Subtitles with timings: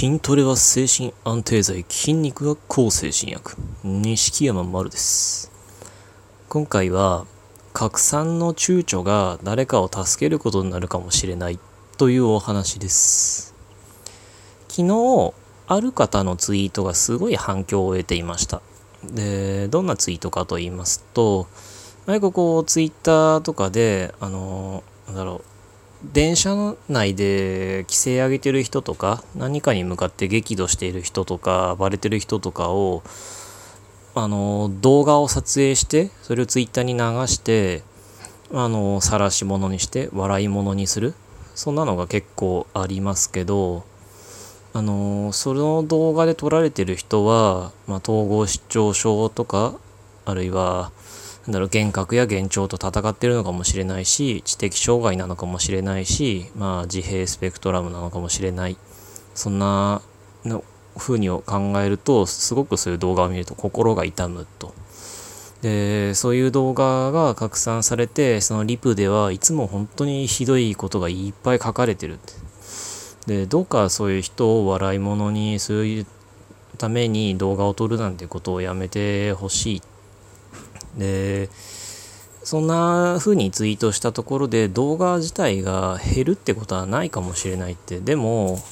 [0.00, 3.54] 筋トレは精神安定剤、筋肉は抗精神薬。
[3.84, 5.52] 錦山丸です。
[6.48, 7.26] 今回は、
[7.74, 11.58] 拡散の躊躇が誰かを助けることになるかもしれない
[11.98, 13.54] というお話です。
[14.70, 15.34] 昨日、
[15.66, 18.62] ある方のツイートがすごい反響を得ていました。
[19.04, 21.46] で、どんなツイートかと言いますと、
[22.06, 25.49] 何かこう、ツイッターとかで、あの、なんだろう、
[26.04, 33.02] 電車内で規制上げてる人とか何かに向かって激怒している人とか暴れてる人とかを
[34.14, 37.82] あの動画を撮影してそれをツイッターに流して
[38.52, 41.14] あの晒し者にして笑い者にする。
[41.54, 43.84] そんなのが結構ありますけど
[44.72, 49.74] あのその動画で撮られてる人は、まあ、統合失調症とか
[50.24, 50.90] あるいは
[51.46, 58.76] なんだろう幻覚や幻聴と戦ってるのかもしれないし知的障害なのかもしれないしまあ自閉スペクトラムなのかもしれない。
[59.34, 60.02] そんな
[60.44, 60.64] の
[60.96, 61.42] 風に考
[61.82, 64.74] えるとすごくそういう動画を見ると心が痛むと。
[65.62, 72.18] でそういう動画が拡散されてそのリプではいつも本当にひどいことがいっぱい書かれてる
[73.26, 76.06] でどうかそういう人を笑い物にする
[76.78, 79.82] ために動画を撮るなんてことをやめてほしいっ
[80.96, 81.48] で
[82.42, 88.00] そんな風にツイートしたところで動画自体が減るってことはないかもしれないって。
[88.00, 88.62] でも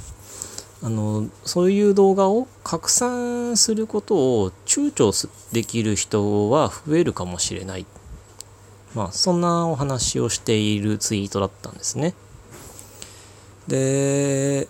[0.80, 7.86] あのそういう動画を拡散することを躊躇できる人は増えるかもしれない。
[8.94, 12.14] まあそんなお話をしているツイートだったんですね。
[13.66, 14.68] で、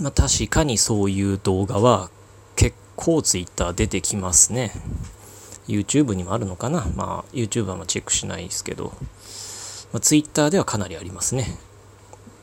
[0.00, 2.08] まあ、確かにそういう動画は
[2.54, 4.72] 結構ツイッター出てきますね。
[5.68, 6.86] YouTube にもあるのかな。
[6.94, 8.92] まあ YouTube はチェックしないですけど、
[9.92, 11.58] まあ、Twitter ではかなりありますね。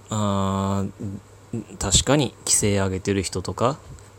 [0.09, 0.85] あ
[1.79, 3.77] 確かに規制上げてる人とか、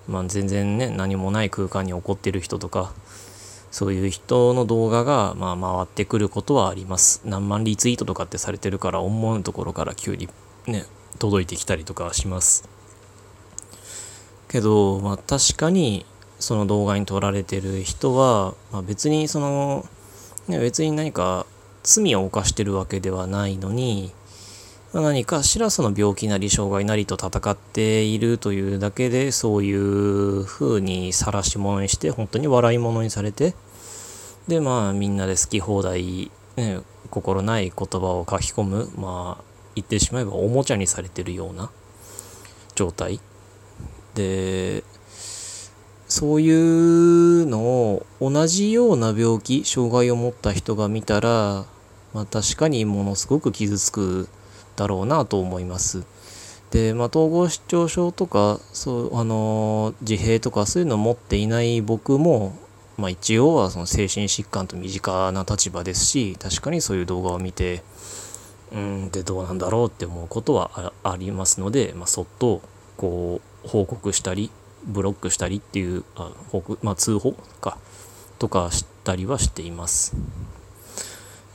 [0.08, 2.92] まあ、全然ね何もない空間に起こってる人とか
[3.70, 7.23] そういう人の動画がまあ回ってくることはあります。
[7.24, 10.28] 何万リツイートとかってされてるから思わぬところから急に
[10.67, 10.84] ね
[11.18, 12.68] 届いてきたりとかします。
[14.48, 16.07] けどまあ確かに
[16.44, 19.86] その動画に撮られてる人は、まあ、別にその、
[20.46, 21.46] ね、別に何か
[21.82, 24.12] 罪を犯してるわけではないのに、
[24.92, 33.54] まあ、何かしらその病気なり障害なりと戦っているというだけでそういう風に晒し者にして本当に笑い者にされて
[34.46, 39.44] でまあみんなで好き放題、ね、心ない言葉を書き込むまあ
[39.74, 41.70] 言ってしまえばおもちゃにされてるような
[42.74, 43.18] 状態。
[44.14, 44.84] で
[46.17, 51.64] そういうのを同じような病気障害を持った人が見たら、
[52.13, 54.29] まあ、確かにものすごく傷つく
[54.77, 56.05] だろうなと思います。
[56.70, 62.57] で、まあ、統合失調症とかそうあの自閉とかそういうのを持っていない僕も、
[62.96, 67.83] まあ、一応はその精神疾患と身近な立場ですし確かにそういう動画を見て
[68.73, 72.63] うんでどうなんだろうって思うことはあ りますので、まあ、そっと
[72.96, 74.52] こう報告したり
[74.86, 77.78] ブロックしたりっていうあ報告、まあ、通報か
[78.39, 80.14] とかしたりはしています。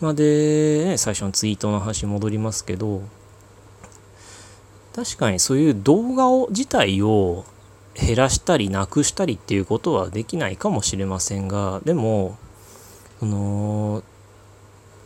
[0.01, 3.01] まあ、で、ね、最初のツイートの話戻りますけど
[4.95, 7.45] 確かにそういう動画を自体を
[7.93, 12.37] 減らしたりなくしたりっていうことはできないかもしれませんがでも
[13.19, 14.03] その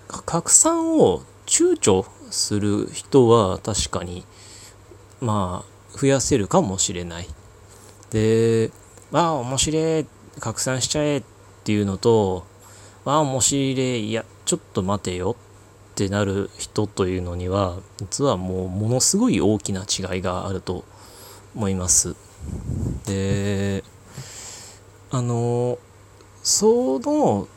[0.07, 4.23] 拡散を躊躇する人は確かに
[5.21, 7.27] まあ増やせるかもしれない。
[8.13, 8.71] で、
[9.11, 10.05] まあ面白い、
[10.39, 11.23] 拡散しちゃえっ
[11.63, 12.45] ていうのと、
[13.05, 15.35] まあ面白い、いや、ちょっと待てよ
[15.93, 20.85] ってなる人というのには、実はもうものすごい大きな違いがあると
[21.55, 22.15] 思います。
[23.05, 23.83] で、
[25.11, 25.77] あの、
[26.43, 27.47] その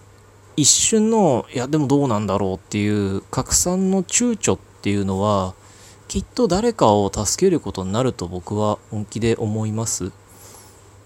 [0.57, 5.55] 一瞬の、いやでもどうなんだろうっていう拡散の躊躇っていうのは、
[6.09, 10.13] きっと誰かを助けることになると僕は本気で思います。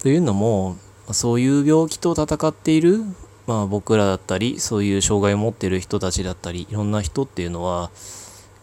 [0.01, 0.77] というのも
[1.13, 3.01] そういう病気と戦っている、
[3.47, 7.91] まあ、僕らだったりそういう障害を持ってる人たちだったりいろんな人っていうのは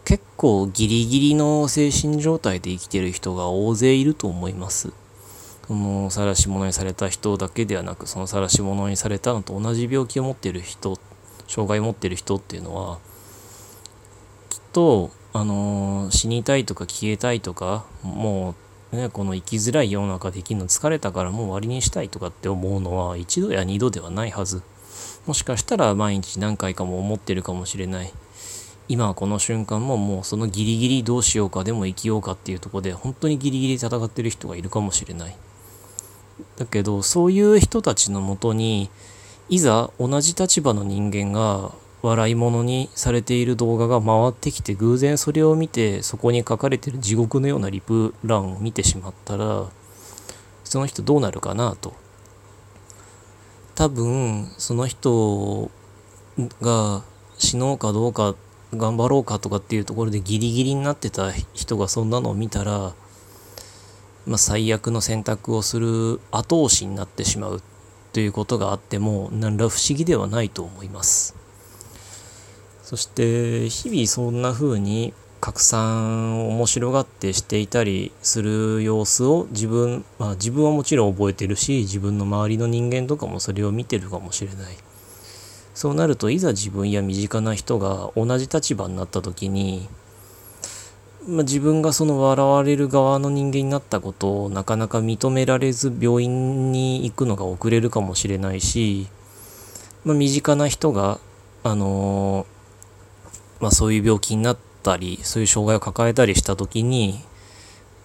[0.04, 4.92] 結構ギリギリの精神状態で生きてる人が大勢いると思います。
[5.68, 10.98] その晒し者にされた人だけではなくその晒し者にされたのと同じ病気を持ってる人
[11.46, 12.98] 障害を持ってる人っていうのは
[14.48, 18.54] きっとあのー、死にたいとか消えたいとかもう
[18.92, 24.62] ねこの生きづらい世の中で生きるの疲れたからもう終わりにしたいとかって思うのは一度や二度ではないはず。
[25.26, 28.12] もしかしたら毎日何回かも思ってるかもしれない。
[28.88, 35.36] 今この瞬間ももうそのギリギリどうしようかでも生きようかっていうとこで本当にギリギリ戦ってる人がいるかもしれない。
[36.56, 38.88] だけどそういう人たちのもとに
[39.50, 41.72] いざ同じ立場の人間が
[42.02, 49.66] 笑い物にされている動画が回ってきて偶然それを見てそこに書かれてる地獄のようなリプ欄を見てしまったら
[50.62, 51.94] その人どうなるかなと
[53.74, 55.70] 多分その人
[56.60, 57.02] が
[57.36, 58.34] 死のうかどうか
[58.74, 62.92] 頑張ろうかとかっていうところでギリギリになってた人がそんなのを見たら、
[64.26, 67.62] まあ、最悪の選択をする後押しになってしまう
[68.12, 71.37] ということがあっても何ら不思議ではないと思います。
[72.88, 75.12] そして日々そんな風に
[75.42, 84.74] 拡散を面白がってしていたりする様子を自分、まあ自分はもちろん覚えてるし自分の周りの人間とかもそれを見てるかもしれない。
[85.74, 89.86] そうなるといざ自分や身近な人が同じ立場になった時に、
[91.28, 99.08] まあ、自分がその笑われる側の人間になったことをなかなか認められず病院に行くのが遅れるかもしれないし、
[100.06, 101.20] まあ、身近な人が
[101.64, 102.57] あのー
[103.60, 107.20] まあ、そういう病気になったりそういう障害を抱えたりした時に、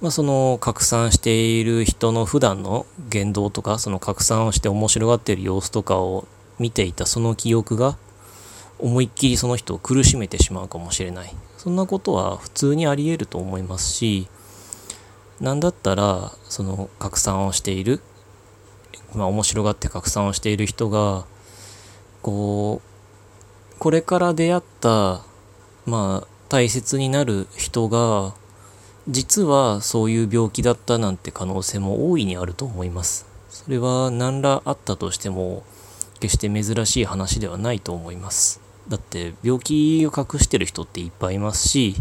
[0.02, 6.28] まあ、その拡散している人の普段の言動とかその拡散をして面白がっている様子とかを
[6.60, 7.98] 見ていたその記憶が
[8.80, 11.34] 思いっきりその人を苦しめてしまうかもしれない。
[11.64, 14.28] そんなことは普通にあり得ると思いますし
[15.40, 18.02] 何だったらその拡散をしている
[19.16, 21.26] まあ面白がって拡散をしている人が
[22.22, 25.22] こうこれから出会った
[25.86, 28.34] まあ大切になる人が
[29.08, 33.26] 実はそういう病気だったなんて可能性も大いにあると思います。
[33.50, 35.64] それは何らあったとしても
[36.20, 38.62] 決して珍しい話ではないと思います。
[38.88, 41.96] だって病気を隠してる人っていっぱいいますし、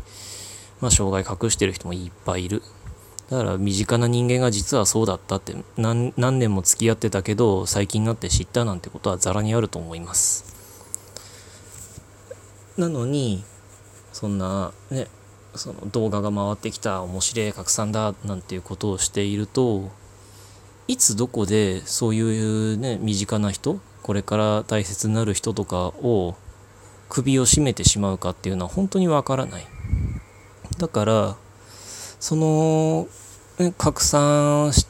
[0.80, 2.62] まあ障害隠してる人もいっぱいいる。
[3.30, 10.44] だから身近な人間が実はそうだったって何何年も付き合ってたけど最近になって知ったなんてことはザラにあると思います。
[12.76, 13.42] なのに
[14.12, 15.08] そんなね
[15.54, 19.90] その動画が回ってきた面白い拡散だなんていうことをしていると
[20.88, 26.36] いつどこでそういうね身近な人これから大切になる人とかを
[27.08, 29.66] 首を絞めてしまうかっていうのは本当にわからない。
[30.78, 31.36] だから
[32.18, 33.06] その、
[33.58, 34.86] ね、拡散し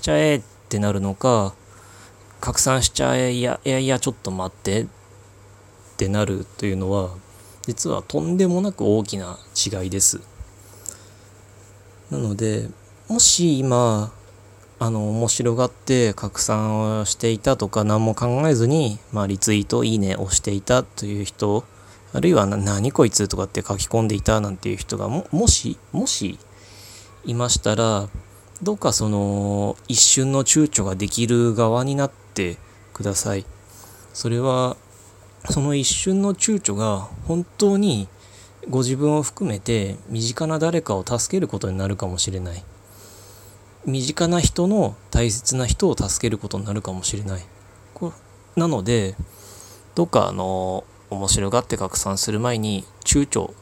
[0.00, 1.54] ちゃえってなるのか
[2.40, 4.86] 拡散しちゃえいやいやいやちょっと待ってっ
[5.96, 7.10] てなるというのは
[7.70, 10.20] 実はとんでもなく大きな違いです。
[12.10, 12.68] なので、
[13.06, 14.12] もし今、
[14.80, 21.62] あの、面白がって拡散をしていたとか何も考えずに、まあ、リツイート、いいねをしていたという人、
[22.12, 26.40] あるいは何こいつとかって書き込んでいたなんていう人がも、もし、もし、
[27.24, 28.08] いましたら、
[28.64, 32.58] どうかその、一瞬の躊躇ができる側になって
[32.94, 33.46] ください。
[34.12, 34.76] それは、
[35.48, 38.08] その一瞬の躊躇が本当に
[38.68, 42.62] ご自分を含めて身近な誰かを助けることになるかもしれない。
[43.86, 47.42] 身近な人の大切な人を助けることになるかもしれない。
[48.56, 49.16] なので
[49.94, 53.52] どっかあの面白がって拡散する前に躊躇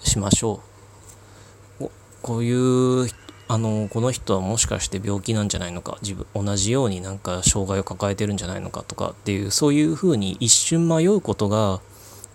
[0.00, 0.60] しましょ
[1.80, 1.90] う
[2.22, 3.08] こういう
[3.52, 11.80] あのこの人はもしかして病気なんじゃないのか自分同じようになんか障害を抱えてるんじゃないのかとかっていうそういうふうに一瞬迷うことが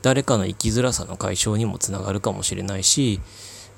[0.02, 3.22] 誰かの生きづらさの解消にもつながるかもしれないし、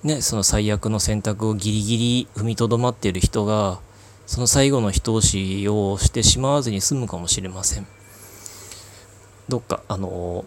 [0.01, 3.81] ね、その最悪の選択をギリギリ踏みとどまっている人が
[4.25, 7.85] その最後の一押しをしてしまわずに済むかもしれません。
[9.47, 10.43] どっかあの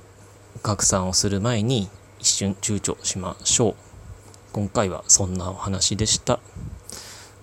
[0.65, 1.89] 拡散をする前に
[2.19, 3.75] 一瞬躊躇しましょう。
[4.53, 6.41] 今回はそんなお話でした。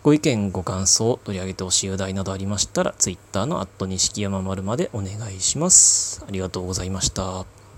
[0.07, 6.23] ご意見、ご感想、取り上げてほしい話題などありましたら、Twitter のアット錦山丸までお願いします。
[6.25, 7.56] ありがとうございました。